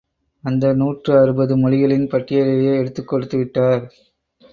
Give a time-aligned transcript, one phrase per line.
[0.43, 3.83] அந்த நூற்று அறுபது மொழிகளின் பட்டியலையே எடுத்துக் கொடுத்துவிட்டார்.